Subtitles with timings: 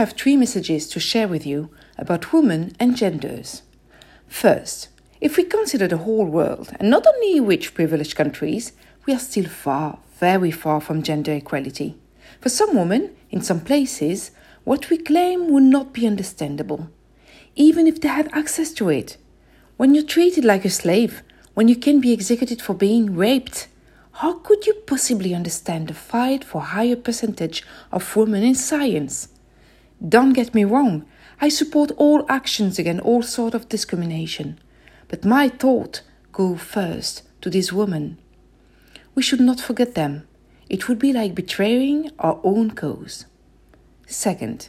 [0.00, 1.68] have three messages to share with you
[1.98, 3.60] about women and genders.
[4.26, 4.88] First,
[5.20, 8.72] if we consider the whole world, and not only rich privileged countries,
[9.04, 11.98] we are still far, very far from gender equality.
[12.40, 14.30] For some women, in some places,
[14.64, 16.88] what we claim would not be understandable,
[17.54, 19.18] even if they had access to it.
[19.76, 21.22] When you're treated like a slave,
[21.52, 23.68] when you can be executed for being raped,
[24.12, 29.28] how could you possibly understand the fight for higher percentage of women in science?
[30.06, 31.04] Don't get me wrong,
[31.40, 34.58] I support all actions against all sort of discrimination.
[35.08, 38.18] But my thought go first to these women.
[39.14, 40.26] We should not forget them.
[40.68, 43.26] It would be like betraying our own cause.
[44.06, 44.68] Second,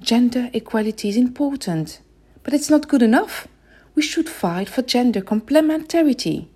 [0.00, 2.00] gender equality is important,
[2.42, 3.46] but it's not good enough.
[3.94, 6.48] We should fight for gender complementarity.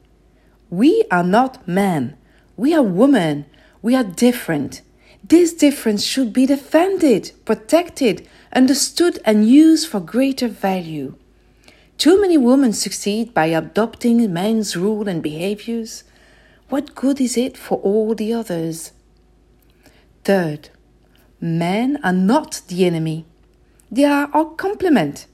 [0.71, 2.17] We are not men.
[2.57, 3.47] We are women.
[3.83, 4.83] We are different.
[5.27, 11.15] This difference should be defended, protected, understood, and used for greater value.
[11.97, 16.05] Too many women succeed by adopting men's rules and behaviors.
[16.69, 18.93] What good is it for all the others?
[20.25, 20.69] Third,
[21.41, 23.25] men are not the enemy.
[23.91, 25.27] They are our complement.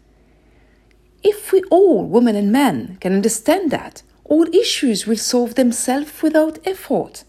[1.24, 6.60] If we all, women and men, can understand that, all issues will solve themselves without
[6.64, 7.24] effort.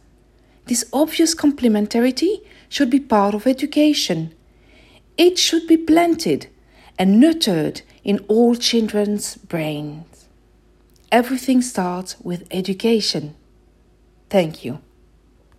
[0.65, 4.33] This obvious complementarity should be part of education.
[5.17, 6.47] It should be planted
[6.97, 10.27] and nurtured in all children's brains.
[11.11, 13.35] Everything starts with education.
[14.29, 14.79] Thank you.